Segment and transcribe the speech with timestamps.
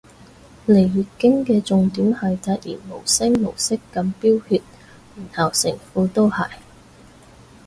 [0.65, 4.59] 嚟月經嘅重點係突然無聲無息噉飆血
[5.15, 6.53] 然後成褲都係